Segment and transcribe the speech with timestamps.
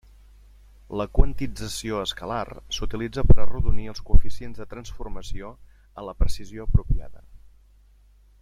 [1.01, 5.53] La quantització escalar s'utilitza per arrodonir els coeficients de transformació
[6.03, 7.19] a la precisió apropiada.